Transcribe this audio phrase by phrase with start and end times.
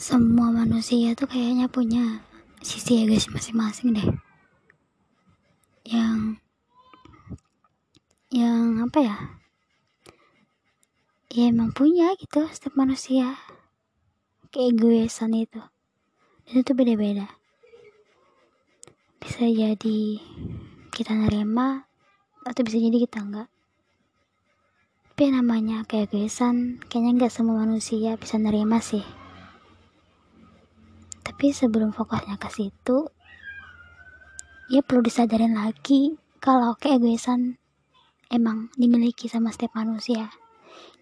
[0.00, 2.24] semua manusia tuh kayaknya punya
[2.64, 4.08] sisi egois masing-masing deh.
[5.84, 6.40] Yang
[8.32, 9.16] yang apa ya?
[11.28, 13.36] Ya emang punya gitu setiap manusia.
[14.48, 15.60] Keegoisan itu.
[16.48, 17.28] Dan itu beda-beda.
[19.20, 20.00] Bisa jadi
[20.96, 21.84] kita nerima
[22.48, 23.52] atau bisa jadi kita enggak.
[25.12, 29.19] Tapi namanya keegoisan kayaknya enggak semua manusia bisa nerima sih
[31.40, 33.08] tapi sebelum fokusnya ke situ
[34.68, 37.56] ya perlu disadarin lagi kalau keegoisan
[38.28, 40.28] emang dimiliki sama setiap manusia.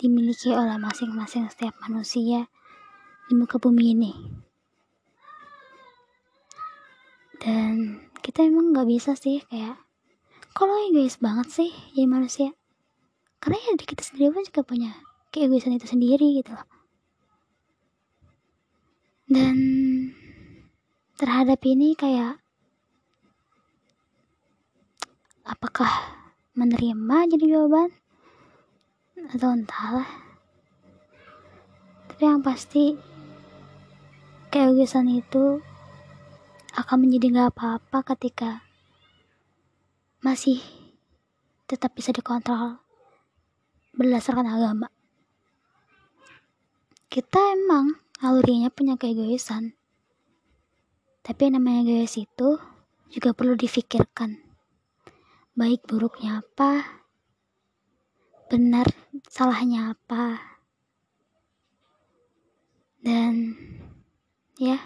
[0.00, 2.48] Dimiliki oleh masing-masing setiap manusia
[3.28, 4.12] di muka bumi ini.
[7.36, 9.84] Dan kita emang nggak bisa sih kayak
[10.56, 12.56] kalau egois banget sih jadi manusia?
[13.36, 14.96] Karena ya kita sendiri pun juga punya
[15.28, 16.64] keegoisan itu sendiri gitu loh
[19.32, 19.56] dan
[21.22, 22.42] terhadap ini kayak
[25.46, 26.18] apakah
[26.58, 27.94] menerima jadi jawaban?
[29.30, 30.10] Atau entahlah.
[32.10, 32.98] Tapi yang pasti
[34.50, 35.62] keegoisan itu
[36.74, 38.66] akan menjadi nggak apa-apa ketika
[40.26, 40.58] masih
[41.70, 42.82] tetap bisa dikontrol
[43.94, 44.90] berdasarkan agama.
[47.06, 49.78] Kita emang alurinya punya keegoisan
[51.22, 52.58] tapi yang namanya egois itu
[53.14, 54.42] juga perlu difikirkan.
[55.54, 56.98] Baik buruknya apa,
[58.50, 58.90] benar
[59.30, 60.42] salahnya apa.
[62.98, 63.54] Dan
[64.58, 64.82] ya,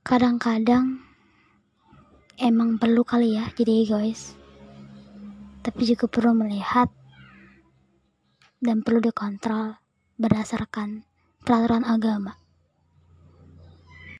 [0.00, 1.04] kadang-kadang
[2.40, 4.32] emang perlu kali ya jadi egois.
[5.60, 6.88] Tapi juga perlu melihat
[8.64, 9.76] dan perlu dikontrol
[10.16, 11.04] berdasarkan
[11.44, 12.47] peraturan agama.